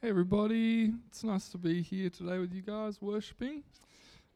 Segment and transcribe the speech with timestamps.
[0.00, 3.64] Hey everybody, it's nice to be here today with you guys worshipping.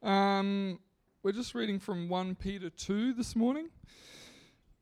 [0.03, 0.81] Um,
[1.23, 3.69] we're just reading from 1 Peter 2 this morning,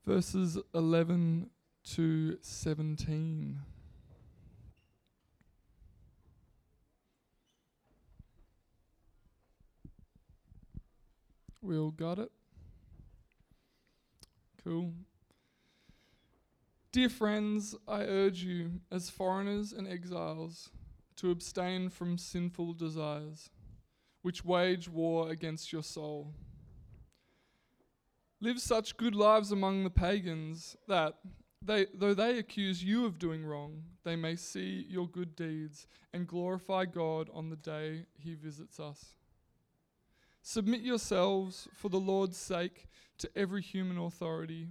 [0.06, 1.50] verses 11
[1.90, 3.58] to 17.
[11.60, 12.32] We all got it?
[14.64, 14.94] Cool.
[16.92, 20.70] Dear friends, I urge you, as foreigners and exiles,
[21.16, 23.48] to abstain from sinful desires,
[24.22, 26.34] which wage war against your soul.
[28.40, 31.14] Live such good lives among the pagans that,
[31.62, 36.26] they, though they accuse you of doing wrong, they may see your good deeds and
[36.26, 39.14] glorify God on the day he visits us.
[40.42, 44.70] Submit yourselves, for the Lord's sake, to every human authority,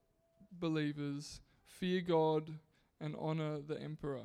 [0.61, 1.41] believers.
[1.65, 2.53] Fear God
[3.01, 4.23] and honor the emperor.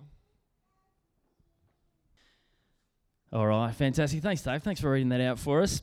[3.33, 4.23] All right, fantastic.
[4.23, 4.63] Thanks, Dave.
[4.63, 5.83] Thanks for reading that out for us.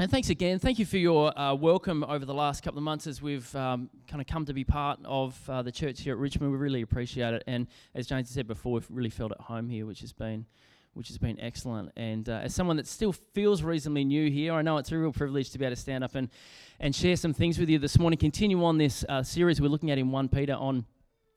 [0.00, 0.58] And thanks again.
[0.58, 3.90] Thank you for your uh, welcome over the last couple of months as we've um,
[4.08, 6.50] kind of come to be part of uh, the church here at Richmond.
[6.50, 7.44] We really appreciate it.
[7.46, 10.46] And as James said before, we've really felt at home here, which has been
[10.94, 11.90] which has been excellent.
[11.96, 15.12] And uh, as someone that still feels reasonably new here, I know it's a real
[15.12, 16.28] privilege to be able to stand up and,
[16.80, 18.18] and share some things with you this morning.
[18.18, 20.84] Continue on this uh, series we're looking at in 1 Peter on,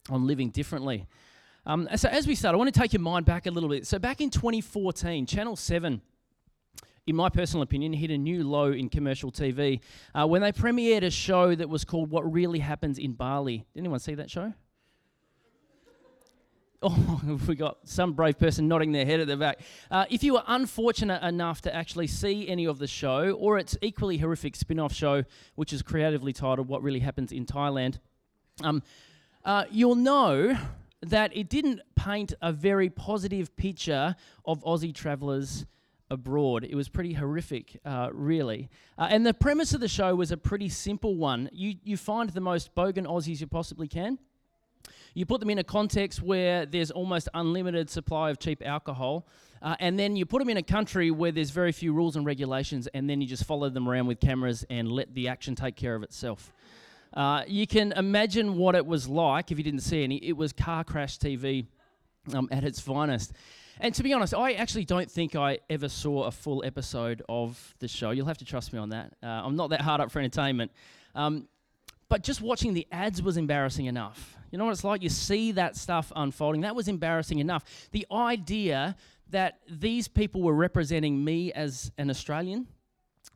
[0.10, 1.08] on living differently.
[1.66, 3.88] Um, so as we start, I want to take your mind back a little bit.
[3.88, 6.02] So back in 2014, Channel 7
[7.08, 9.80] in my personal opinion, hit a new low in commercial TV
[10.14, 13.66] uh, when they premiered a show that was called What Really Happens in Bali.
[13.74, 14.54] Did anyone see that show?
[16.88, 19.60] Oh, we got some brave person nodding their head at the back.
[19.90, 23.78] Uh, if you were unfortunate enough to actually see any of the show, or its
[23.82, 25.24] equally horrific spin off show,
[25.56, 28.00] which is creatively titled What Really Happens in Thailand,
[28.62, 28.84] um,
[29.44, 30.58] uh, you'll know
[31.02, 34.16] that it didn't paint a very positive picture
[34.46, 35.66] of Aussie travellers
[36.10, 36.64] abroad.
[36.64, 38.70] It was pretty horrific, uh, really.
[38.98, 41.50] Uh, and the premise of the show was a pretty simple one.
[41.52, 44.20] You, you find the most bogan Aussies you possibly can.
[45.16, 49.26] You put them in a context where there's almost unlimited supply of cheap alcohol,
[49.62, 52.26] uh, and then you put them in a country where there's very few rules and
[52.26, 55.78] regulations, and then you just follow them around with cameras and let the action take
[55.78, 56.52] care of itself.
[57.14, 60.18] Uh, you can imagine what it was like if you didn't see any.
[60.18, 61.66] It was car crash TV
[62.34, 63.32] um, at its finest.
[63.80, 67.74] And to be honest, I actually don't think I ever saw a full episode of
[67.80, 68.12] the show.
[68.12, 69.14] You'll have to trust me on that.
[69.24, 70.72] Uh, I'm not that hard up for entertainment.
[71.14, 71.48] Um,
[72.10, 74.38] but just watching the ads was embarrassing enough.
[74.52, 75.02] You know what it's like?
[75.02, 76.62] You see that stuff unfolding.
[76.62, 77.90] That was embarrassing enough.
[77.92, 78.96] The idea
[79.32, 82.68] that these people were representing me as an Australian,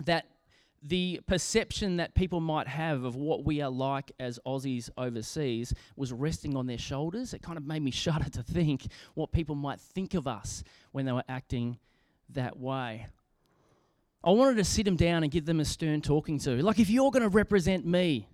[0.05, 0.25] that
[0.81, 6.13] the perception that people might have of what we are like as Aussies overseas was
[6.13, 7.33] resting on their shoulders.
[7.33, 11.05] It kind of made me shudder to think what people might think of us when
[11.05, 11.79] they were acting
[12.29, 13.07] that way.
[14.23, 16.61] I wanted to sit them down and give them a stern talking to.
[16.61, 18.27] Like, if you're going to represent me,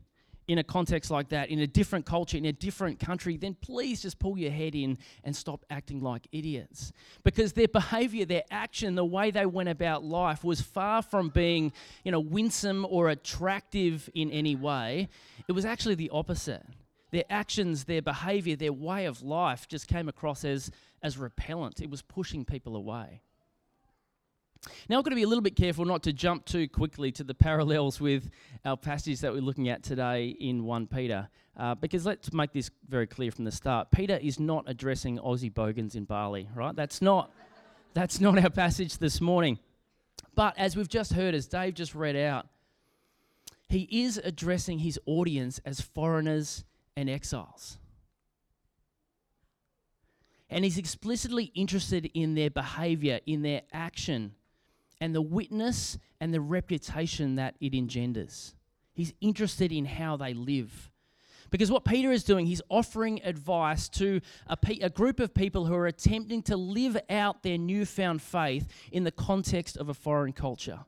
[0.48, 4.02] in a context like that, in a different culture, in a different country, then please
[4.02, 6.92] just pull your head in and stop acting like idiots.
[7.24, 11.74] Because their behavior, their action, the way they went about life was far from being,
[12.04, 15.10] you know, winsome or attractive in any way.
[15.48, 16.64] It was actually the opposite.
[17.12, 20.70] Their actions, their behavior, their way of life just came across as,
[21.02, 21.82] as repellent.
[21.82, 23.22] It was pushing people away.
[24.90, 27.24] Now, I've got to be a little bit careful not to jump too quickly to
[27.24, 28.30] the parallels with
[28.64, 31.28] our passage that we're looking at today in 1 Peter,
[31.58, 33.90] uh, because let's make this very clear from the start.
[33.92, 36.76] Peter is not addressing Aussie bogans in Bali, right?
[36.76, 37.32] That's not,
[37.94, 39.60] that's not our passage this morning.
[40.34, 42.48] But as we've just heard, as Dave just read out,
[43.68, 46.64] he is addressing his audience as foreigners
[46.96, 47.78] and exiles.
[50.50, 54.36] And he's explicitly interested in their behavior, in their action
[55.00, 58.56] and the witness and the reputation that it engenders.
[58.94, 60.92] He's interested in how they live.
[61.52, 65.66] Because what Peter is doing, he's offering advice to a, pe- a, group of people
[65.66, 70.34] who are attempting to live out their newfound faith in the context of a foreign
[70.34, 70.80] culture.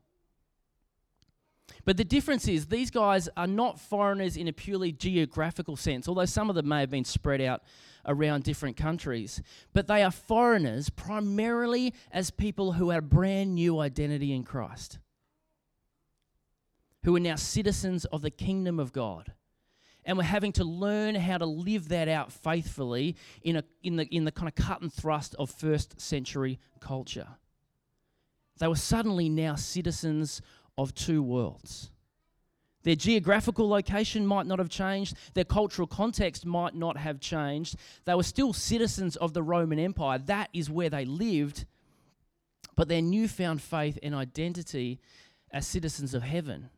[1.88, 6.26] But the difference is these guys are not foreigners in a purely geographical sense, although
[6.26, 7.62] some of them may have been spread out
[8.04, 9.40] around different countries.
[9.72, 14.98] But they are foreigners primarily as people who had a brand new identity in Christ,
[17.04, 19.32] who are now citizens of the kingdom of God.
[20.04, 24.04] And we're having to learn how to live that out faithfully in, a, in, the,
[24.14, 27.28] in the kind of cut and thrust of first century culture.
[28.58, 30.42] They were suddenly now citizens
[30.78, 31.90] of two worlds.
[32.84, 37.76] Their geographical location might not have changed, their cultural context might not have changed.
[38.06, 40.18] They were still citizens of the Roman Empire.
[40.18, 41.66] That is where they lived.
[42.76, 45.00] But their newfound faith and identity
[45.50, 46.70] as citizens of heaven,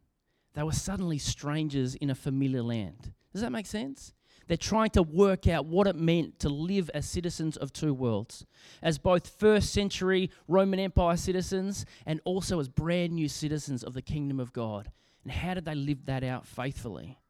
[0.54, 3.12] they were suddenly strangers in a familiar land.
[3.32, 4.14] Does that make sense?
[4.50, 8.44] They're trying to work out what it meant to live as citizens of two worlds,
[8.82, 14.02] as both first century Roman Empire citizens and also as brand new citizens of the
[14.02, 14.90] kingdom of God.
[15.22, 17.20] And how did they live that out faithfully?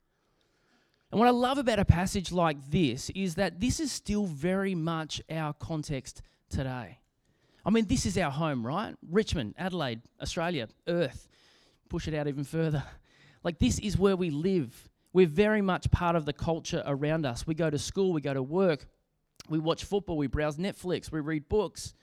[1.10, 4.74] And what I love about a passage like this is that this is still very
[4.74, 7.00] much our context today.
[7.66, 8.94] I mean, this is our home, right?
[9.06, 11.28] Richmond, Adelaide, Australia, Earth.
[11.90, 12.82] Push it out even further.
[13.42, 14.89] Like, this is where we live.
[15.12, 17.46] We're very much part of the culture around us.
[17.46, 18.86] We go to school, we go to work,
[19.48, 21.94] we watch football, we browse Netflix, we read books,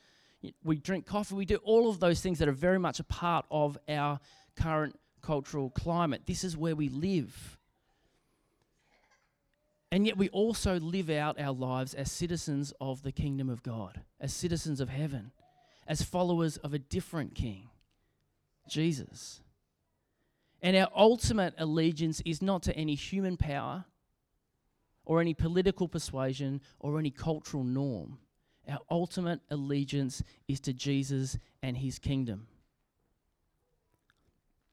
[0.64, 3.46] we drink coffee, we do all of those things that are very much a part
[3.50, 4.20] of our
[4.56, 6.24] current cultural climate.
[6.26, 7.58] This is where we live.
[9.92, 14.02] And yet we also live out our lives as citizens of the kingdom of God,
[14.20, 15.32] as citizens of heaven,
[15.88, 17.70] as followers of a different king,
[18.70, 19.40] Jesus.
[20.62, 23.86] And our ultimate allegiance is not to any human power
[25.06, 28.18] or any political persuasion or any cultural norm.
[28.70, 32.48] Our ultimate allegiance is to Jesus and his kingdom.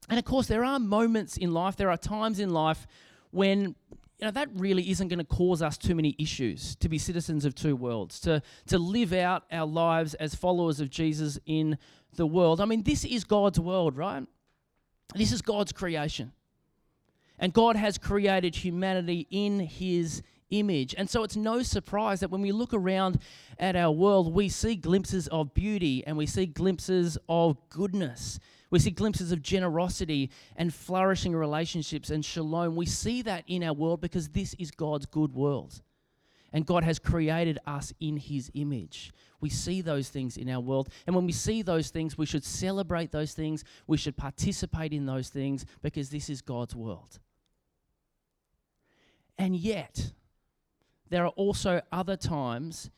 [0.09, 2.85] And of course, there are moments in life, there are times in life
[3.31, 3.75] when
[4.19, 7.43] you know, that really isn't going to cause us too many issues to be citizens
[7.43, 11.77] of two worlds, to, to live out our lives as followers of Jesus in
[12.15, 12.61] the world.
[12.61, 14.25] I mean, this is God's world, right?
[15.13, 16.31] This is God's creation.
[17.37, 20.95] And God has created humanity in his image.
[20.97, 23.19] And so it's no surprise that when we look around
[23.59, 28.39] at our world, we see glimpses of beauty and we see glimpses of goodness.
[28.69, 32.75] We see glimpses of generosity and flourishing relationships and shalom.
[32.75, 35.81] We see that in our world because this is God's good world.
[36.55, 39.11] And God has created us in His image.
[39.41, 40.87] We see those things in our world.
[41.05, 43.65] And when we see those things, we should celebrate those things.
[43.87, 47.19] We should participate in those things because this is God's world.
[49.37, 50.13] And yet,
[51.09, 52.89] there are also other times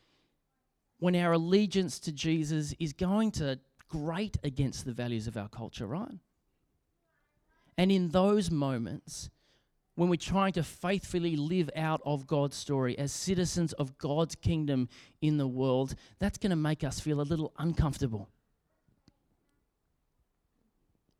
[0.99, 5.87] when our allegiance to Jesus is going to grate against the values of our culture,
[5.87, 6.19] right?
[7.75, 9.31] And in those moments,
[9.97, 14.89] when we're trying to faithfully live out of God's story as citizens of God's kingdom
[15.23, 18.29] in the world, that's going to make us feel a little uncomfortable.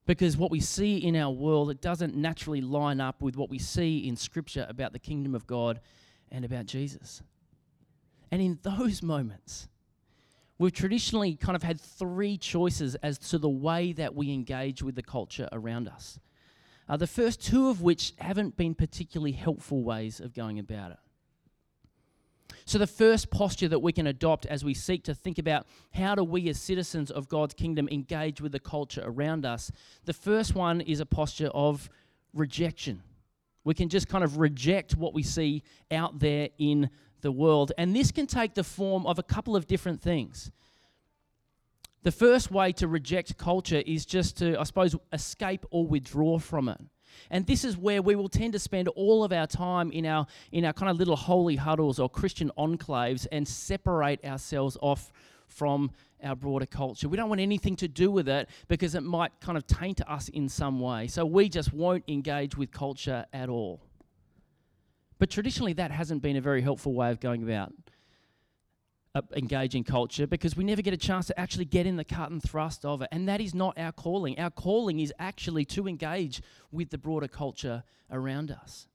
[0.06, 3.58] Because what we see in our world, it doesn't naturally line up with what we
[3.58, 5.82] see in Scripture about the kingdom of God
[6.32, 7.24] and about Jesus.
[8.30, 9.70] And in those moments,
[10.60, 14.94] we've traditionally kind of had three choices as to the way that we engage with
[14.94, 16.20] the culture around us.
[16.90, 20.98] Uh, the first two of which haven't been particularly helpful ways of going about it.
[22.66, 26.16] So, the first posture that we can adopt as we seek to think about how
[26.16, 29.72] do we, as citizens of God's kingdom, engage with the culture around us,
[30.06, 31.90] the first one is a posture of
[32.34, 33.04] rejection.
[33.64, 36.90] We can just kind of reject what we see out there in
[37.22, 37.72] the world.
[37.78, 40.52] And this can take the form of a couple of different things.
[42.04, 46.70] The first way to reject culture is just to, I suppose, escape or withdraw from
[46.70, 46.80] it.
[47.30, 50.28] And this is where we will tend to spend all of our time in our
[50.52, 55.12] in our kind of little holy huddles or Christian enclaves and separate ourselves off
[55.48, 55.92] from
[56.24, 57.08] our broader culture.
[57.08, 60.30] We don't want anything to do with it because it might kind of taint us
[60.30, 61.08] in some way.
[61.08, 63.82] So we just won't engage with culture at all.
[65.20, 67.74] But traditionally that hasn't been a very helpful way of going about
[69.36, 72.42] engaging culture because we never get a chance to actually get in the cut and
[72.42, 73.10] thrust of it.
[73.12, 74.40] And that is not our calling.
[74.40, 78.88] Our calling is actually to engage with the broader culture around us.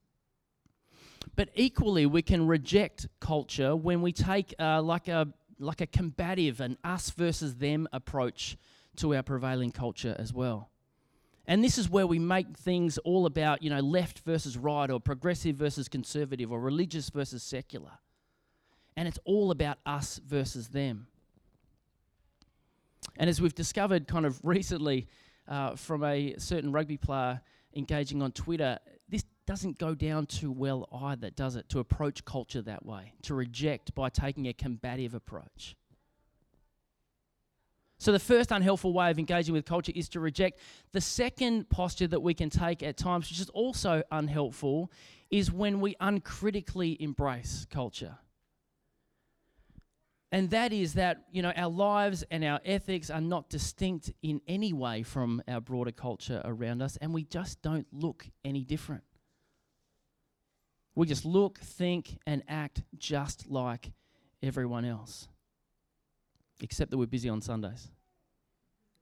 [1.37, 6.61] But equally, we can reject culture when we take uh, like a like a combative
[6.61, 8.57] and us versus them approach
[8.97, 10.71] to our prevailing culture as well.
[11.47, 14.99] And this is where we make things all about, you know, left versus right or
[15.01, 17.93] progressive versus conservative or religious versus secular
[18.97, 21.07] and it's all about us versus them.
[23.17, 25.09] And as we've discovered kind of recently
[25.49, 27.41] uh, from a certain rugby player
[27.75, 31.69] engaging on Twitter, this doesn't go down too well either, does it?
[31.71, 35.77] To approach culture that way, to reject by taking a combative approach.
[37.99, 40.59] So, the first unhelpful way of engaging with culture is to reject.
[40.93, 44.91] The second posture that we can take at times, which is also unhelpful,
[45.31, 48.19] is when we uncritically embrace culture.
[50.33, 54.41] And that is that, you know, our lives and our ethics are not distinct in
[54.49, 59.05] any way from our broader culture around us, and we just don't look any different.
[60.95, 63.93] We just look, think, and act just like
[64.43, 65.29] everyone else
[66.63, 67.89] except that we're busy on Sundays.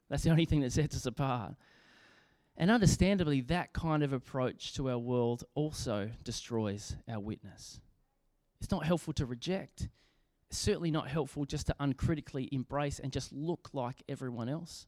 [0.09, 1.55] That's the only thing that sets us apart.
[2.57, 7.81] And understandably, that kind of approach to our world also destroys our witness.
[8.61, 9.89] It's not helpful to reject.
[10.51, 14.87] Certainly not helpful just to uncritically embrace and just look like everyone else.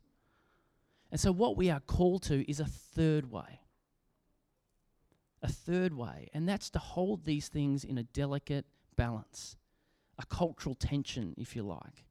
[1.10, 3.60] And so, what we are called to is a third way.
[5.42, 8.64] A third way, and that's to hold these things in a delicate
[8.96, 9.56] balance,
[10.18, 12.04] a cultural tension, if you like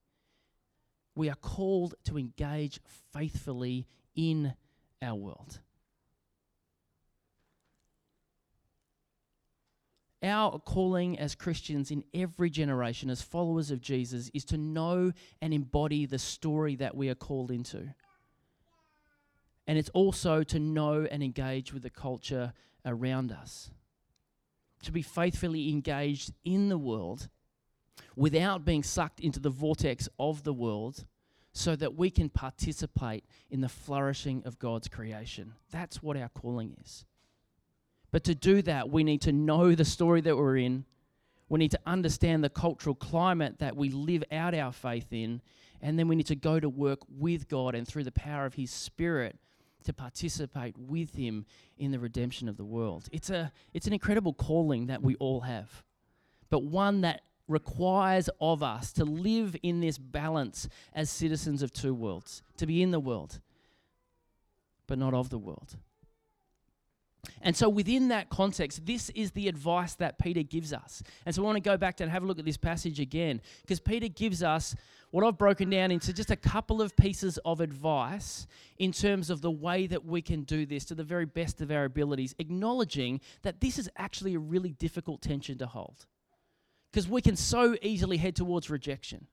[1.15, 2.79] we are called to engage
[3.13, 4.53] faithfully in
[5.01, 5.59] our world.
[10.23, 15.11] Our calling as Christians in every generation, as followers of Jesus, is to know
[15.41, 17.93] and embody the story that we are called into.
[19.67, 22.53] And it's also to know and engage with the culture
[22.85, 23.71] around us.
[24.83, 27.29] To be faithfully engaged in the world
[28.15, 31.05] without being sucked into the vortex of the world
[31.53, 35.53] so that we can participate in the flourishing of God's creation.
[35.71, 37.05] That's what our calling is.
[38.11, 40.85] But to do that, we need to know the story that we're in.
[41.49, 45.41] We need to understand the cultural climate that we live out our faith in.
[45.81, 48.53] And then we need to go to work with God and through the power of
[48.53, 49.37] His Spirit
[49.83, 51.45] to participate with Him
[51.77, 53.07] in the redemption of the world.
[53.11, 55.83] It's, a, it's an incredible calling that we all have,
[56.49, 61.93] but one that requires of us to live in this balance as citizens of two
[61.93, 63.39] worlds, to be in the world,
[64.87, 65.77] but not of the world.
[67.41, 71.03] And so, within that context, this is the advice that Peter gives us.
[71.25, 73.41] And so, I want to go back and have a look at this passage again,
[73.61, 74.75] because Peter gives us
[75.11, 78.47] what I've broken down into just a couple of pieces of advice
[78.79, 81.69] in terms of the way that we can do this to the very best of
[81.69, 86.05] our abilities, acknowledging that this is actually a really difficult tension to hold.
[86.91, 89.27] Because we can so easily head towards rejection.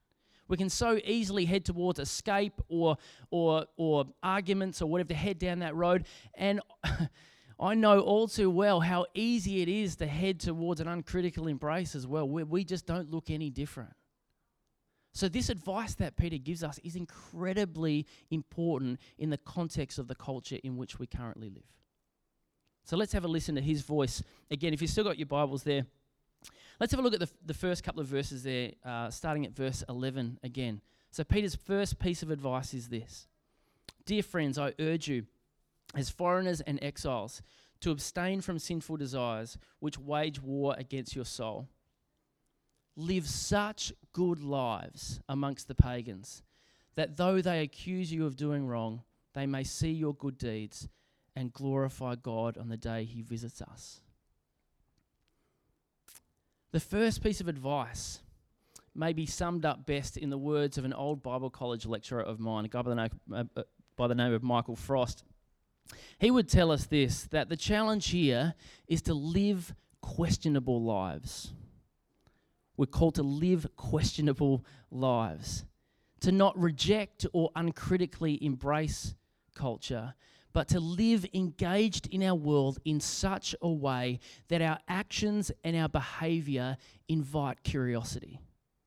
[0.48, 2.96] We can so easily head towards escape or,
[3.30, 6.06] or, or arguments or whatever to head down that road.
[6.34, 6.60] And
[7.60, 11.94] I know all too well how easy it is to head towards an uncritical embrace
[11.94, 13.94] as well, where we just don't look any different.
[15.12, 20.14] So, this advice that Peter gives us is incredibly important in the context of the
[20.14, 21.64] culture in which we currently live.
[22.84, 24.22] So, let's have a listen to his voice.
[24.50, 25.86] Again, if you've still got your Bibles there,
[26.80, 29.52] Let's have a look at the, the first couple of verses there, uh, starting at
[29.52, 30.80] verse 11 again.
[31.10, 33.26] So, Peter's first piece of advice is this
[34.06, 35.26] Dear friends, I urge you,
[35.94, 37.42] as foreigners and exiles,
[37.80, 41.68] to abstain from sinful desires which wage war against your soul.
[42.96, 46.42] Live such good lives amongst the pagans
[46.96, 49.02] that though they accuse you of doing wrong,
[49.32, 50.88] they may see your good deeds
[51.36, 54.00] and glorify God on the day he visits us.
[56.72, 58.18] The first piece of advice
[58.96, 62.40] may be summed up best in the words of an old Bible college lecturer of
[62.40, 63.62] mine, a guy by the name, uh, uh,
[63.96, 65.22] by the name of Michael Frost.
[66.18, 68.54] He would tell us this that the challenge here
[68.86, 71.52] is to live questionable lives.
[72.76, 75.64] We're called to live questionable lives,
[76.20, 79.14] to not reject or uncritically embrace
[79.54, 80.14] culture,
[80.52, 85.76] but to live engaged in our world in such a way that our actions and
[85.76, 86.76] our behavior
[87.08, 88.40] invite curiosity.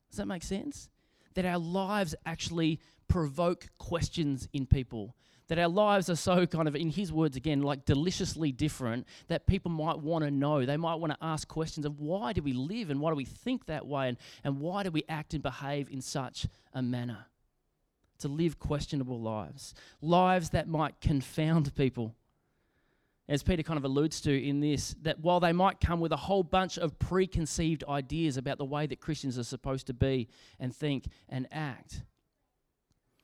[0.09, 0.89] Does that make sense?
[1.35, 5.15] That our lives actually provoke questions in people.
[5.51, 9.47] That our lives are so kind of, in his words again, like deliciously different that
[9.47, 10.65] people might want to know.
[10.65, 13.25] They might want to ask questions of why do we live and why do we
[13.25, 17.25] think that way and, and why do we act and behave in such a manner
[18.19, 22.15] to live questionable lives, lives that might confound people.
[23.27, 26.17] As Peter kind of alludes to in this, that while they might come with a
[26.17, 30.29] whole bunch of preconceived ideas about the way that Christians are supposed to be
[30.61, 32.03] and think and act,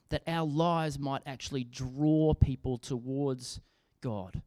[0.10, 3.60] that our lives might actually draw people towards
[4.02, 4.42] God,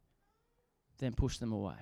[0.98, 1.74] then push them away.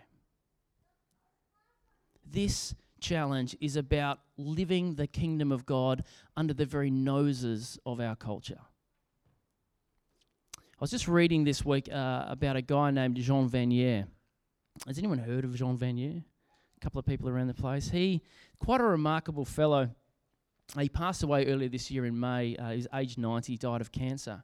[2.30, 6.04] This challenge is about living the kingdom of God
[6.36, 8.60] under the very noses of our culture.
[10.56, 14.06] I was just reading this week uh, about a guy named Jean Vanier.
[14.86, 16.22] Has anyone heard of Jean Vanier?
[16.76, 17.90] A couple of people around the place.
[17.90, 18.22] He,
[18.60, 19.90] quite a remarkable fellow.
[20.76, 22.54] He passed away earlier this year in May.
[22.56, 24.42] Uh, he was aged 90, died of cancer.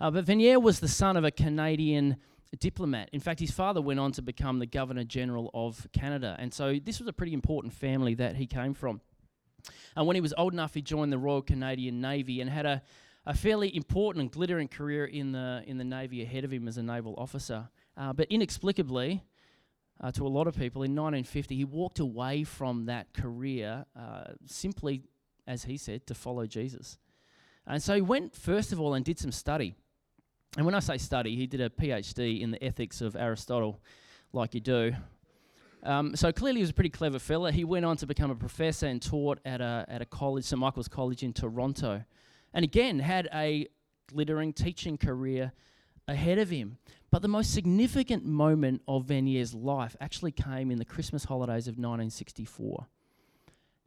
[0.00, 2.16] Uh, but Vanier was the son of a Canadian
[2.58, 3.10] diplomat.
[3.12, 6.34] In fact, his father went on to become the Governor General of Canada.
[6.38, 9.00] And so this was a pretty important family that he came from.
[9.96, 12.82] And when he was old enough, he joined the Royal Canadian Navy and had a,
[13.26, 16.78] a fairly important and glittering career in the, in the Navy ahead of him as
[16.78, 17.68] a naval officer.
[17.96, 19.24] Uh, but inexplicably,
[20.00, 24.24] uh, to a lot of people, in 1950, he walked away from that career uh,
[24.44, 25.02] simply,
[25.46, 26.98] as he said, to follow Jesus.
[27.66, 29.74] And so he went, first of all, and did some study.
[30.56, 33.80] And when I say study, he did a PhD in the ethics of Aristotle,
[34.32, 34.94] like you do.
[35.82, 37.52] Um, so clearly, he was a pretty clever fella.
[37.52, 40.58] He went on to become a professor and taught at a, at a college, St.
[40.58, 42.04] Michael's College in Toronto.
[42.54, 43.68] And again, had a
[44.08, 45.52] glittering teaching career
[46.08, 46.78] ahead of him.
[47.10, 51.72] But the most significant moment of Vanier's life actually came in the Christmas holidays of
[51.72, 52.86] 1964.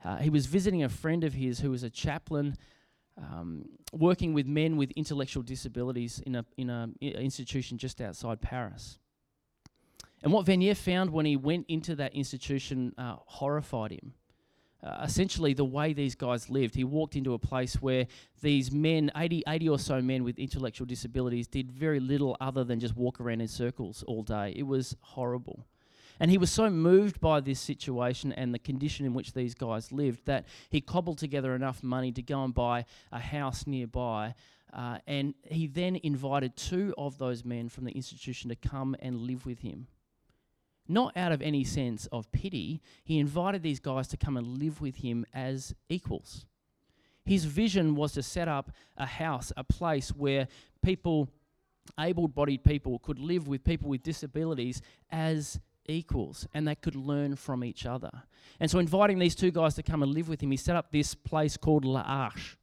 [0.03, 2.55] Uh, he was visiting a friend of his who was a chaplain
[3.17, 8.97] um, working with men with intellectual disabilities in an in a institution just outside Paris.
[10.21, 14.13] And what Vanier found when he went into that institution uh, horrified him.
[14.81, 18.07] Uh, essentially, the way these guys lived, he walked into a place where
[18.41, 22.79] these men, 80, 80 or so men with intellectual disabilities, did very little other than
[22.79, 24.53] just walk around in circles all day.
[24.55, 25.65] It was horrible.
[26.19, 29.91] And he was so moved by this situation and the condition in which these guys
[29.91, 34.35] lived that he cobbled together enough money to go and buy a house nearby.
[34.73, 39.21] Uh, and he then invited two of those men from the institution to come and
[39.21, 39.87] live with him
[40.89, 44.81] not out of any sense of pity, he invited these guys to come and live
[44.81, 46.45] with him as equals.
[47.25, 50.47] His vision was to set up a house, a place where
[50.83, 51.29] people,
[51.99, 57.35] able bodied people, could live with people with disabilities as equals and they could learn
[57.35, 58.11] from each other.
[58.59, 60.91] And so, inviting these two guys to come and live with him, he set up
[60.91, 62.57] this place called L'Arche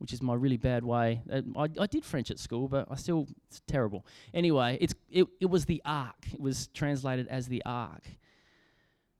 [0.00, 1.20] which is my really bad way.
[1.30, 4.06] Uh, I, I did French at school, but I still, it's terrible.
[4.32, 6.26] Anyway, it's, it, it was the ark.
[6.32, 8.04] It was translated as the ark.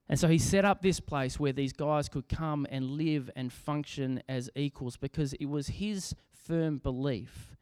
[0.08, 3.52] And so he set up this place where these guys could come and live and
[3.52, 7.54] function as equals because it was his firm belief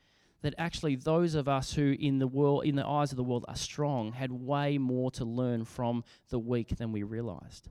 [0.42, 3.44] that actually those of us who in the world in the eyes of the world
[3.48, 7.68] are strong had way more to learn from the weak than we realized.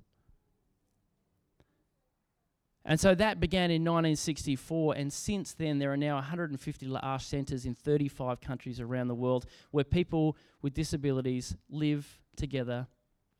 [2.83, 7.65] And so that began in 1964, and since then, there are now 150 L'Arche centres
[7.65, 12.87] in 35 countries around the world where people with disabilities live together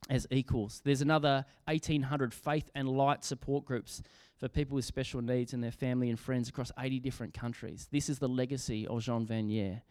[0.10, 0.82] as equals.
[0.84, 4.02] There's another 1,800 faith and light support groups
[4.38, 7.88] for people with special needs and their family and friends across 80 different countries.
[7.92, 9.82] This is the legacy of Jean Vanier.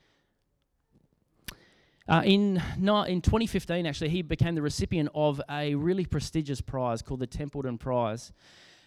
[2.08, 7.18] Uh, in, in 2015, actually, he became the recipient of a really prestigious prize called
[7.18, 8.32] the Templeton Prize.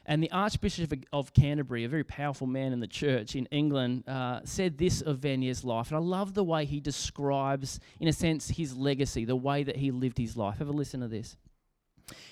[0.10, 4.39] And the Archbishop of Canterbury, a very powerful man in the church in England, uh,
[4.43, 5.89] said this of Vanier's life.
[5.89, 9.76] And I love the way he describes, in a sense, his legacy, the way that
[9.76, 10.58] he lived his life.
[10.58, 11.38] Have a listen to this.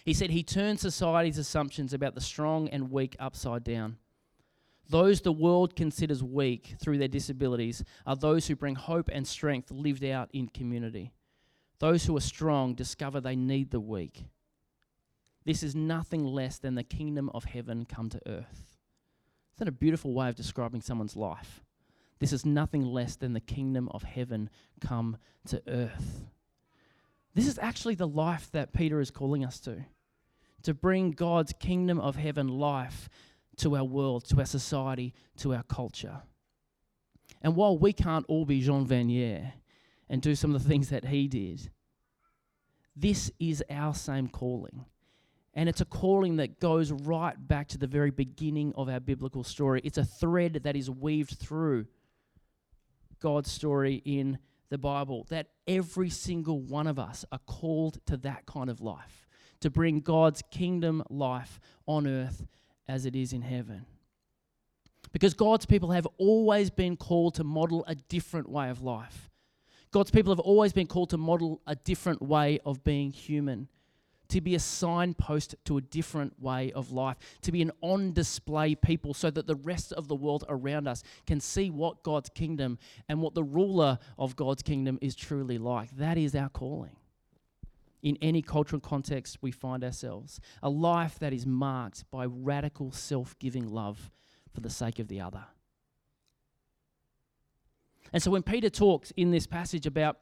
[0.03, 3.97] He said, He turned society's assumptions about the strong and weak upside down.
[4.89, 9.69] Those the world considers weak through their disabilities are those who bring hope and strength
[9.69, 11.11] lived out in community.
[11.77, 14.23] Those who are strong discover they need the weak.
[15.47, 18.75] This is nothing less than the kingdom of heaven come to earth.
[19.55, 21.63] Isn't that a beautiful way of describing someone's life?
[22.19, 24.49] This is nothing less than the kingdom of heaven
[24.81, 25.15] come
[25.47, 26.25] to earth.
[27.33, 29.85] This is actually the life that Peter is calling us to
[30.63, 33.07] to bring God's kingdom of heaven life
[33.55, 36.23] to our world, to our society, to our culture.
[37.41, 39.53] And while we can't all be Jean Vanier
[40.09, 41.69] and do some of the things that he did,
[42.97, 44.83] this is our same calling.
[45.57, 49.43] And it's a calling that goes right back to the very beginning of our biblical
[49.43, 49.81] story.
[49.83, 51.87] It's a thread that is weaved through
[53.19, 54.37] God's story in
[54.69, 59.27] the Bible that every single one of us are called to that kind of life,
[59.61, 62.45] to bring God's kingdom life on earth
[62.87, 63.87] as it is in heaven.
[65.11, 69.31] Because God's people have always been called to model a different way of life.
[69.89, 73.69] God's people have always been called to model a different way of being human
[74.29, 78.75] to be a signpost to a different way of life, to be an on display
[78.75, 82.77] people so that the rest of the world around us can see what God's kingdom
[83.07, 85.89] and what the ruler of God's kingdom is truly like.
[85.97, 86.95] That is our calling.
[88.03, 93.37] In any cultural context we find ourselves, a life that is marked by radical self
[93.39, 94.11] giving love
[94.53, 95.45] for the sake of the other.
[98.13, 100.17] And so when Peter talks in this passage about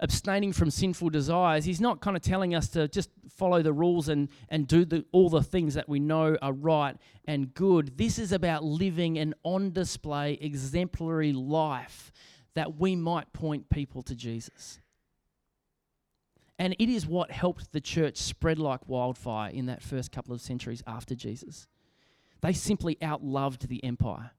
[0.00, 4.08] abstaining from sinful desires, he's not kind of telling us to just follow the rules
[4.08, 7.96] and, and do the, all the things that we know are right and good.
[7.98, 12.12] This is about living an on display, exemplary life
[12.54, 14.80] that we might point people to Jesus.
[16.58, 20.40] And it is what helped the church spread like wildfire in that first couple of
[20.40, 21.68] centuries after Jesus.
[22.40, 24.32] They simply outloved the empire.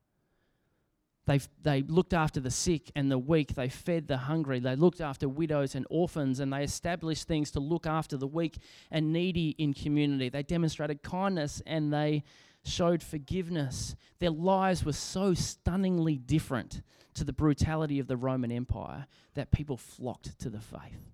[1.30, 3.54] They, they looked after the sick and the weak.
[3.54, 4.60] They fed the hungry.
[4.60, 6.40] They looked after widows and orphans.
[6.40, 8.58] And they established things to look after the weak
[8.90, 10.30] and needy in community.
[10.30, 12.24] They demonstrated kindness and they
[12.64, 13.96] showed forgiveness.
[14.18, 16.82] Their lives were so stunningly different
[17.14, 21.14] to the brutality of the Roman Empire that people flocked to the faith.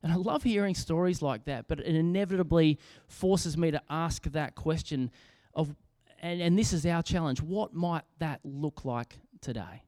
[0.00, 4.54] And I love hearing stories like that, but it inevitably forces me to ask that
[4.54, 5.10] question
[5.54, 5.74] of,
[6.26, 9.82] and, and this is our challenge what might that look like today?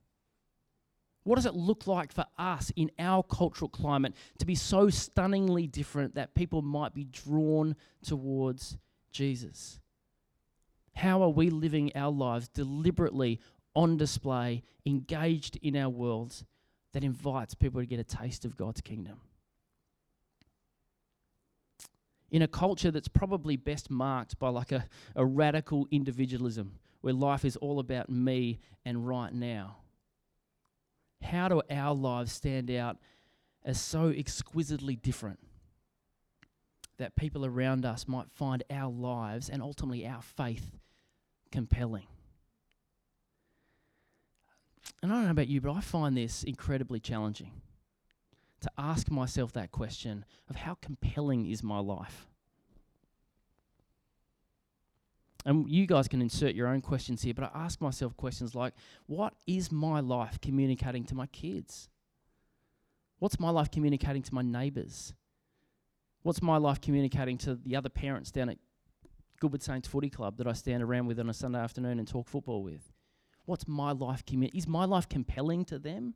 [1.25, 5.67] What does it look like for us in our cultural climate to be so stunningly
[5.67, 8.79] different that people might be drawn towards
[9.11, 9.81] Jesus?
[10.95, 13.41] How are we living our lives deliberately
[13.75, 16.45] on display, engaged in our world
[16.93, 19.21] that invites people to get a taste of God's kingdom?
[22.31, 24.87] In a culture that's probably best marked by like a,
[25.17, 29.77] a radical individualism where life is all about me and right now.
[31.23, 32.99] How do our lives stand out
[33.65, 35.39] as so exquisitely different
[36.99, 40.79] that people around us might find our lives and ultimately our faith
[41.51, 42.07] compelling?
[45.03, 47.53] And I don't know about you, but I find this incredibly challenging
[48.61, 52.27] to ask myself that question of how compelling is my life?
[55.45, 58.75] And you guys can insert your own questions here, but I ask myself questions like
[59.07, 61.89] what is my life communicating to my kids?
[63.19, 65.15] What's my life communicating to my neighbours?
[66.23, 68.59] What's my life communicating to the other parents down at
[69.41, 72.29] Goodwood Saints Footy Club that I stand around with on a Sunday afternoon and talk
[72.29, 72.93] football with?
[73.45, 76.15] What's my life commu- is my life compelling to them?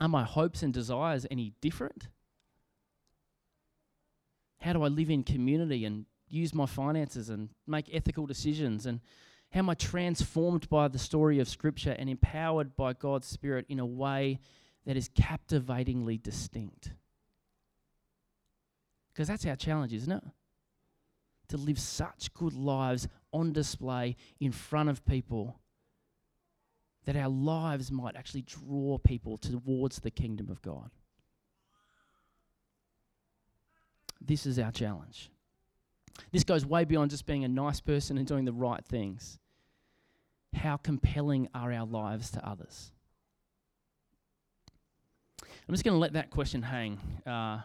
[0.00, 2.08] Are my hopes and desires any different?
[4.60, 8.86] How do I live in community and use my finances and make ethical decisions?
[8.86, 9.00] And
[9.52, 13.78] how am I transformed by the story of Scripture and empowered by God's Spirit in
[13.78, 14.40] a way
[14.84, 16.92] that is captivatingly distinct?
[19.12, 20.24] Because that's our challenge, isn't it?
[21.48, 25.60] To live such good lives on display in front of people
[27.06, 30.90] that our lives might actually draw people towards the kingdom of God.
[34.20, 35.30] This is our challenge.
[36.32, 39.38] This goes way beyond just being a nice person and doing the right things.
[40.54, 42.90] How compelling are our lives to others?
[45.42, 47.60] I'm just going to let that question hang uh,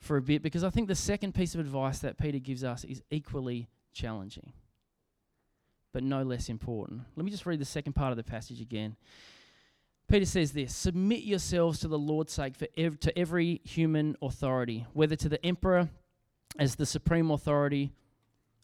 [0.00, 2.84] for a bit because I think the second piece of advice that Peter gives us
[2.84, 4.52] is equally challenging
[5.92, 7.02] but no less important.
[7.16, 8.96] Let me just read the second part of the passage again.
[10.08, 14.86] Peter says this Submit yourselves to the Lord's sake for ev- to every human authority,
[14.92, 15.88] whether to the emperor
[16.58, 17.92] as the supreme authority,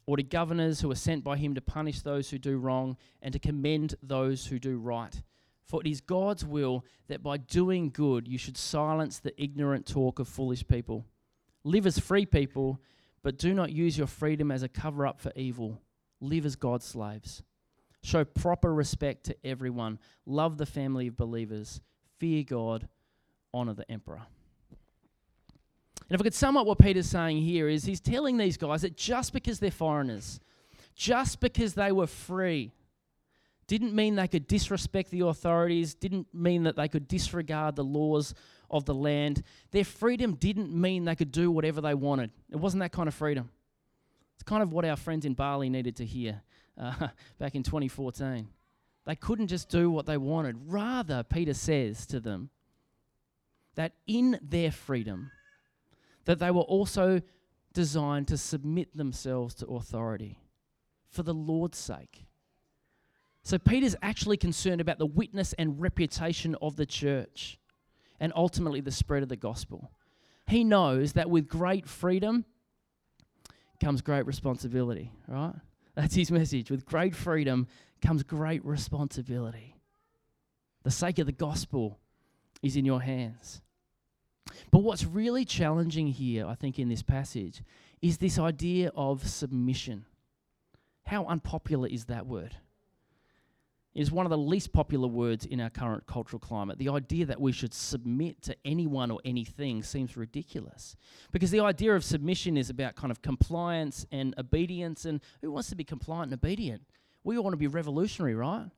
[0.07, 3.33] or to governors who are sent by him to punish those who do wrong and
[3.33, 5.23] to commend those who do right.
[5.65, 10.19] For it is God's will that by doing good you should silence the ignorant talk
[10.19, 11.05] of foolish people.
[11.63, 12.81] Live as free people,
[13.23, 15.83] but do not use your freedom as a cover up for evil
[16.21, 17.43] live as God's slaves.
[18.03, 19.99] Show proper respect to everyone.
[20.25, 21.81] Love the family of believers.
[22.19, 22.89] Fear God.
[23.53, 24.23] Honor the emperor.
[26.09, 28.83] And if I could sum up what Peter's saying here is he's telling these guys
[28.83, 30.41] that just because they're foreigners,
[30.95, 32.73] just because they were free,
[33.67, 38.35] didn't mean they could disrespect the authorities, didn't mean that they could disregard the laws
[38.71, 39.43] of the land.
[39.71, 42.31] Their freedom didn't mean they could do whatever they wanted.
[42.51, 43.51] It wasn't that kind of freedom.
[44.39, 46.43] It's kind of what our friends in Bali needed to hear
[46.81, 47.09] uh,
[47.41, 48.47] back in 2014.
[49.05, 50.57] They couldn't just do what they wanted.
[50.67, 52.51] Rather, Peter says to them
[53.75, 55.33] that in their freedom,
[56.25, 57.21] that they were also
[57.73, 60.39] designed to submit themselves to authority
[61.09, 62.27] for the Lord's sake.
[63.43, 67.59] So Peter's actually concerned about the witness and reputation of the church
[68.21, 69.91] and ultimately the spread of the gospel.
[70.47, 72.45] He knows that with great freedom
[73.81, 75.55] comes great responsibility, right?
[75.95, 76.71] That's his message.
[76.71, 77.67] With great freedom
[78.01, 79.75] comes great responsibility.
[80.85, 81.99] The sake of the gospel
[82.63, 83.63] is in your hands.
[84.71, 87.63] But what's really challenging here, I think, in this passage,
[88.01, 90.07] is this idea of submission.
[91.07, 92.57] How unpopular is that word?
[93.99, 96.79] Is one of the least popular words in our current cultural climate.
[96.79, 100.95] The idea that we should submit to anyone or anything seems ridiculous.
[101.33, 105.69] Because the idea of submission is about kind of compliance and obedience, and who wants
[105.71, 106.83] to be compliant and obedient?
[107.25, 108.71] We all want to be revolutionary, right?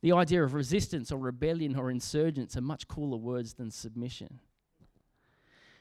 [0.00, 4.40] The idea of resistance or rebellion or insurgence are much cooler words than submission.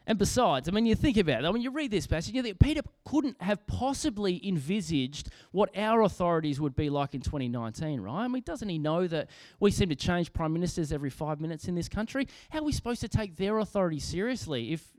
[0.07, 2.59] And besides, I mean, you think about it, when you read this passage, you think
[2.59, 8.23] Peter couldn't have possibly envisaged what our authorities would be like in 2019, right?
[8.23, 11.67] I mean, doesn't he know that we seem to change prime ministers every five minutes
[11.67, 12.27] in this country?
[12.49, 14.91] How are we supposed to take their authority seriously if,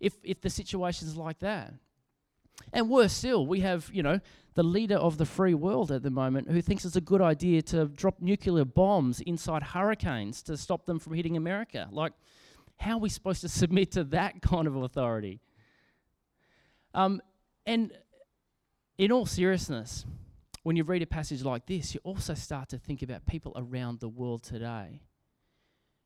[0.00, 1.74] if, if the situation's like that?
[2.72, 4.20] And worse still, we have, you know,
[4.54, 7.60] the leader of the free world at the moment who thinks it's a good idea
[7.60, 11.88] to drop nuclear bombs inside hurricanes to stop them from hitting America.
[11.92, 12.14] Like,
[12.78, 15.40] how are we supposed to submit to that kind of authority?
[16.94, 17.20] Um,
[17.66, 17.92] and
[18.98, 20.04] in all seriousness,
[20.62, 24.00] when you read a passage like this, you also start to think about people around
[24.00, 25.02] the world today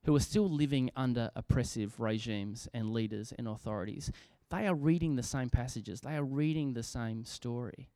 [0.04, 4.10] who are still living under oppressive regimes and leaders and authorities.
[4.50, 7.88] They are reading the same passages, they are reading the same story.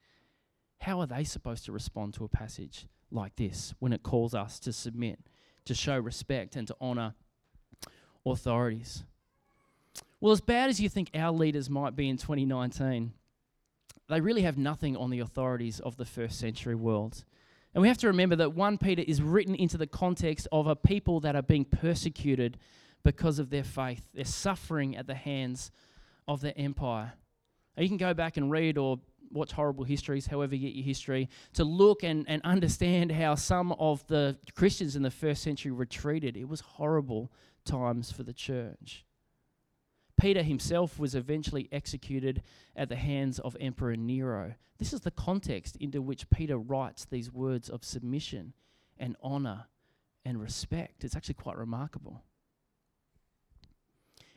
[0.80, 4.58] How are they supposed to respond to a passage like this when it calls us
[4.60, 5.18] to submit,
[5.64, 7.14] to show respect, and to honour
[8.26, 9.04] authorities.
[10.20, 13.12] Well, as bad as you think our leaders might be in 2019,
[14.08, 17.24] they really have nothing on the authorities of the first century world.
[17.74, 20.76] And we have to remember that 1 Peter is written into the context of a
[20.76, 22.58] people that are being persecuted
[23.02, 24.08] because of their faith.
[24.14, 25.70] They're suffering at the hands
[26.28, 27.14] of the empire.
[27.76, 29.00] Now, you can go back and read or
[29.34, 33.72] watch horrible histories, however you get your history, to look and, and understand how some
[33.72, 36.36] of the Christians in the first century retreated.
[36.36, 37.30] It was horrible
[37.64, 39.04] times for the church.
[40.18, 42.42] Peter himself was eventually executed
[42.76, 44.54] at the hands of Emperor Nero.
[44.78, 48.54] This is the context into which Peter writes these words of submission
[48.96, 49.66] and honor
[50.24, 51.04] and respect.
[51.04, 52.22] It's actually quite remarkable.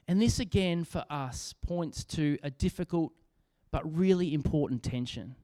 [0.07, 3.13] And this again for us points to a difficult
[3.71, 5.35] but really important tension.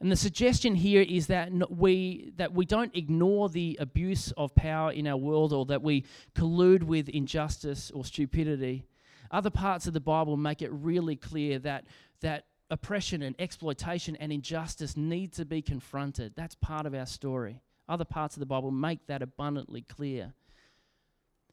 [0.00, 4.92] And the suggestion here is that we, that we don't ignore the abuse of power
[4.92, 8.84] in our world or that we collude with injustice or stupidity.
[9.30, 11.86] Other parts of the Bible make it really clear that,
[12.20, 16.34] that oppression and exploitation and injustice need to be confronted.
[16.36, 17.62] That's part of our story.
[17.88, 20.34] Other parts of the Bible make that abundantly clear.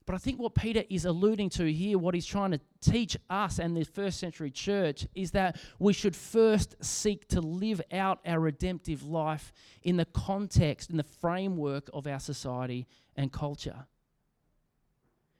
[0.05, 3.59] But I think what Peter is alluding to here, what he's trying to teach us
[3.59, 8.39] and the first century church, is that we should first seek to live out our
[8.39, 12.85] redemptive life in the context, in the framework of our society
[13.15, 13.85] and culture.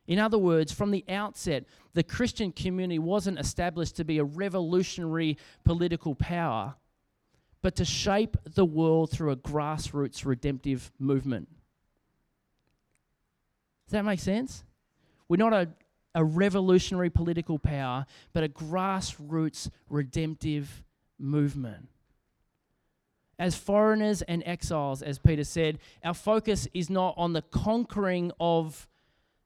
[0.08, 5.38] In other words, from the outset, the Christian community wasn't established to be a revolutionary
[5.64, 6.76] political power,
[7.62, 11.48] but to shape the world through a grassroots redemptive movement.
[13.86, 14.64] Does that make sense?
[15.28, 15.70] We're not a,
[16.16, 20.84] a revolutionary political power, but a grassroots redemptive
[21.20, 21.88] movement.
[23.40, 28.88] As foreigners and exiles, as Peter said, our focus is not on the conquering of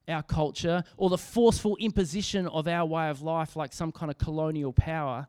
[0.08, 4.18] our culture or the forceful imposition of our way of life like some kind of
[4.18, 5.28] colonial power.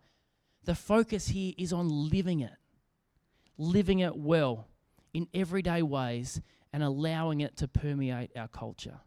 [0.64, 2.56] The focus here is on living it,
[3.56, 4.66] living it well
[5.14, 6.40] in everyday ways
[6.72, 9.00] and allowing it to permeate our culture.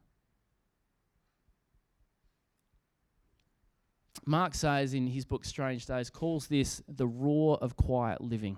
[4.25, 8.57] Mark Sayers in his book Strange Days, calls this the roar of quiet living.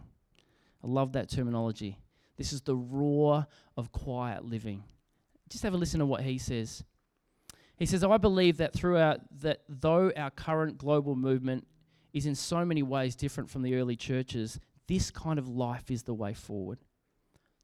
[0.84, 1.98] I love that terminology.
[2.38, 4.84] This is the roar of quiet living.
[5.50, 6.84] Just have a listen to what he says.
[7.78, 11.66] He says, I believe that throughout that though our current global movement
[12.12, 16.04] is in so many ways different from the early churches, this kind of life is
[16.04, 16.80] the way forward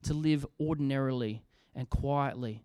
[0.04, 1.44] to live ordinarily
[1.76, 2.64] and quietly,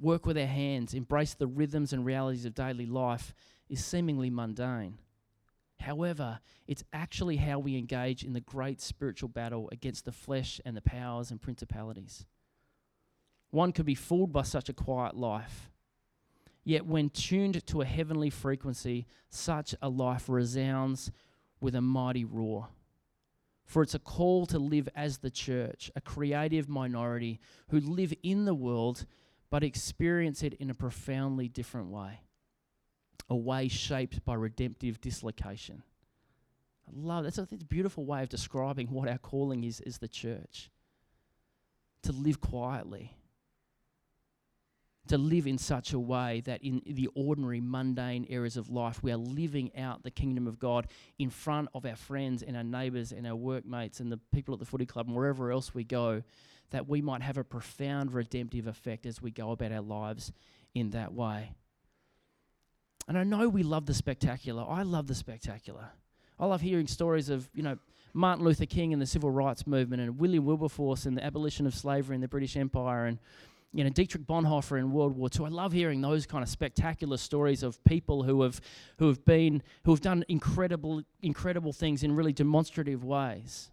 [0.00, 3.34] work with our hands, embrace the rhythms and realities of daily life
[3.68, 4.98] is seemingly mundane.
[5.80, 10.76] However, it's actually how we engage in the great spiritual battle against the flesh and
[10.76, 12.24] the powers and principalities.
[13.50, 15.70] One could be fooled by such a quiet life.
[16.64, 21.10] Yet, when tuned to a heavenly frequency, such a life resounds
[21.60, 22.68] with a mighty roar.
[23.64, 28.44] For it's a call to live as the church, a creative minority who live in
[28.44, 29.06] the world
[29.50, 32.20] but experience it in a profoundly different way,
[33.28, 35.82] a way shaped by redemptive dislocation.
[36.88, 39.98] I love that's a, that's a beautiful way of describing what our calling is as
[39.98, 40.70] the church.
[42.04, 43.14] To live quietly,
[45.08, 49.10] to live in such a way that in the ordinary, mundane areas of life, we
[49.10, 50.86] are living out the kingdom of God
[51.18, 54.60] in front of our friends and our neighbours and our workmates and the people at
[54.60, 56.22] the footy club and wherever else we go,
[56.70, 60.32] that we might have a profound redemptive effect as we go about our lives
[60.74, 61.52] in that way.
[63.08, 64.64] And I know we love the spectacular.
[64.66, 65.90] I love the spectacular.
[66.38, 67.78] I love hearing stories of, you know,
[68.14, 71.74] Martin Luther King and the civil rights movement and William Wilberforce and the abolition of
[71.74, 73.18] slavery in the British Empire and
[73.72, 75.46] you know Dietrich Bonhoeffer in World War II.
[75.46, 78.60] I love hearing those kind of spectacular stories of people who have
[78.98, 83.70] who have been who have done incredible incredible things in really demonstrative ways.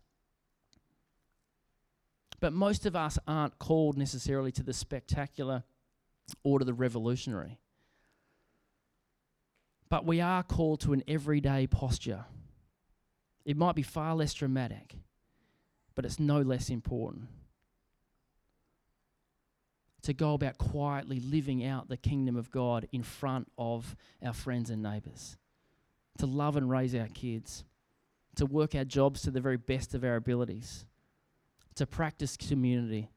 [2.39, 5.63] But most of us aren't called necessarily to the spectacular
[6.43, 7.59] or to the revolutionary.
[9.89, 12.25] But we are called to an everyday posture
[13.49, 14.95] it might be far less dramatic,
[15.95, 17.29] but it's no less important.
[20.03, 24.69] To go about quietly living out the kingdom of God in front of our friends
[24.69, 25.37] and neighbours.
[26.19, 27.63] To love and raise our kids.
[28.35, 30.85] To work our jobs to the very best of our abilities.
[31.75, 33.11] To practice community.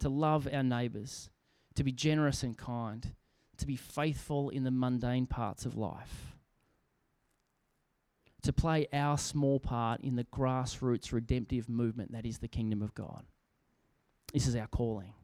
[0.00, 1.30] To love our neighbours.
[1.74, 3.14] To be generous and kind.
[3.58, 6.32] To be faithful in the mundane parts of life
[8.42, 12.94] to play our small part in the grassroots redemptive movement that is the kingdom of
[12.94, 13.24] God.
[14.32, 15.14] This is our calling.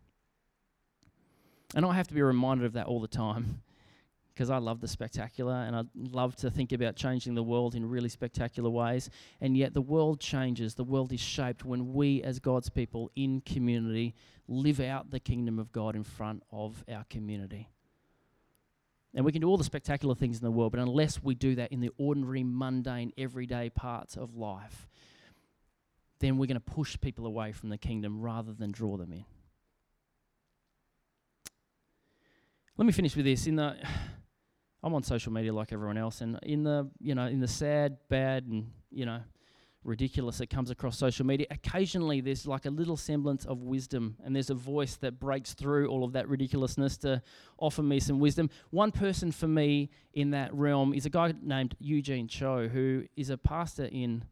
[1.75, 3.63] And I have to be reminded of that all the time
[4.35, 7.89] because I love the spectacular and I love to think about changing the world in
[7.89, 9.11] really spectacular ways.
[9.41, 13.41] And yet, the world changes, the world is shaped when we, as God's people in
[13.43, 14.15] community,
[14.47, 17.69] live out the kingdom of God in front of our community.
[19.15, 21.55] And we can do all the spectacular things in the world, but unless we do
[21.57, 24.87] that in the ordinary, mundane, everyday parts of life,
[26.21, 29.25] then we're going to push people away from the kingdom rather than draw them in.
[32.79, 33.49] Let me finish with this.
[33.49, 33.75] In the,
[34.85, 37.97] I'm on social media like everyone else, and in the, you know, in the sad,
[38.09, 39.21] bad, and you know,
[39.83, 41.49] ridiculous that comes across social media.
[41.51, 45.89] Occasionally, there's like a little semblance of wisdom, and there's a voice that breaks through
[45.89, 47.21] all of that ridiculousness to
[47.59, 48.49] offer me some wisdom.
[48.71, 53.29] One person for me in that realm is a guy named Eugene Cho, who is
[53.29, 54.23] a pastor in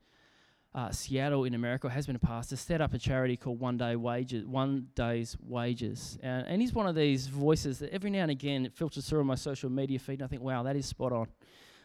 [0.76, 3.96] uh, Seattle in America, has been a pastor, set up a charity called One Day
[3.96, 8.30] Wages, One Day's Wages, and, and he's one of these voices that every now and
[8.30, 10.84] again it filters through on my social media feed, and I think, wow, that is
[10.84, 11.28] spot on.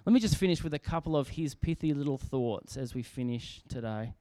[0.05, 3.61] Let me just finish with a couple of his pithy little thoughts as we finish
[3.69, 4.13] today.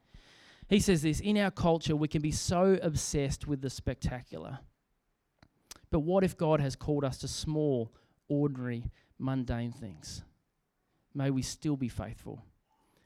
[0.69, 4.61] He says this In our culture, we can be so obsessed with the spectacular.
[5.91, 7.91] But what if God has called us to small,
[8.29, 8.85] ordinary,
[9.19, 10.23] mundane things?
[11.13, 12.45] May we still be faithful.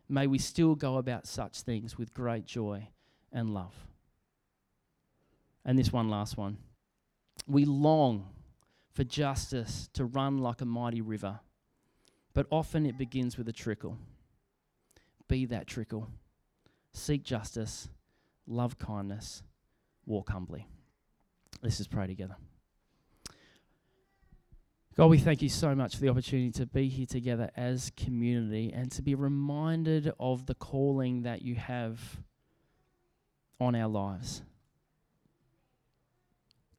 [0.08, 2.88] May we still go about such things with great joy
[3.32, 3.74] and love.
[5.64, 6.58] And this one last one.
[7.46, 8.28] We long
[8.92, 11.40] for justice to run like a mighty river
[12.34, 13.96] but often it begins with a trickle.
[15.28, 16.08] Be that trickle.
[16.92, 17.88] Seek justice,
[18.46, 19.42] love kindness,
[20.04, 20.66] walk humbly.
[21.62, 22.36] Let's just pray together.
[24.96, 28.72] God, we thank you so much for the opportunity to be here together as community
[28.72, 32.00] and to be reminded of the calling that you have
[33.60, 34.42] on our lives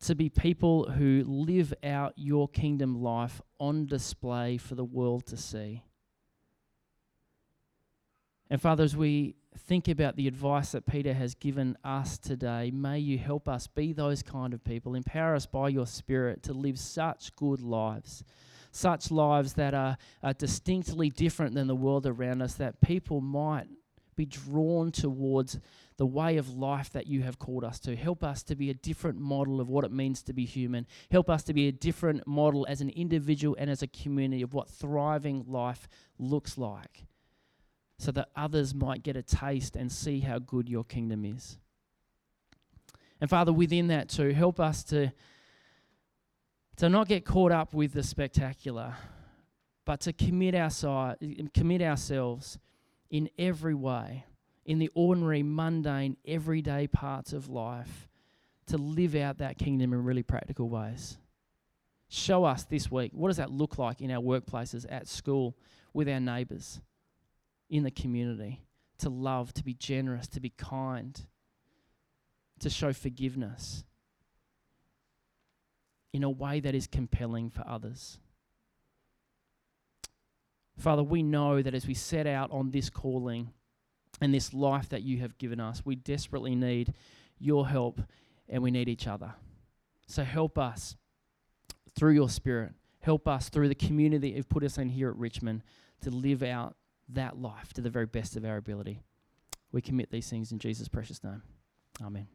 [0.05, 5.35] to be people who live out your kingdom life on display for the world to
[5.35, 5.83] see.
[8.49, 12.99] And Father, as we think about the advice that Peter has given us today, may
[12.99, 14.93] you help us be those kind of people.
[14.93, 18.23] Empower us by your Spirit to live such good lives,
[18.71, 23.67] such lives that are, are distinctly different than the world around us, that people might
[24.15, 25.59] be drawn towards
[25.97, 27.95] the way of life that you have called us to.
[27.95, 30.85] Help us to be a different model of what it means to be human.
[31.09, 34.53] Help us to be a different model as an individual and as a community of
[34.53, 35.87] what thriving life
[36.19, 37.05] looks like
[37.97, 41.57] so that others might get a taste and see how good your kingdom is.
[43.21, 45.11] And Father, within that too, help us to,
[46.77, 48.95] to not get caught up with the spectacular,
[49.85, 51.15] but to commit, our
[51.53, 52.57] commit ourselves
[53.09, 54.25] in every way
[54.65, 58.07] in the ordinary, mundane, everyday parts of life
[58.67, 61.17] to live out that kingdom in really practical ways.
[62.09, 65.55] Show us this week what does that look like in our workplaces, at school,
[65.93, 66.81] with our neighbours,
[67.69, 68.61] in the community,
[68.99, 71.19] to love, to be generous, to be kind,
[72.59, 73.83] to show forgiveness
[76.13, 78.19] in a way that is compelling for others.
[80.77, 83.51] Father, we know that as we set out on this calling,
[84.21, 85.81] and this life that you have given us.
[85.85, 86.93] We desperately need
[87.39, 88.01] your help
[88.47, 89.33] and we need each other.
[90.07, 90.95] So help us
[91.95, 92.73] through your Spirit.
[93.01, 95.63] Help us through the community you've put us in here at Richmond
[96.01, 96.75] to live out
[97.09, 99.01] that life to the very best of our ability.
[99.71, 101.43] We commit these things in Jesus' precious name.
[102.01, 102.27] Amen.